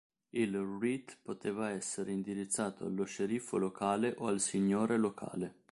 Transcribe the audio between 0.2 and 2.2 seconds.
Il Writ poteva essere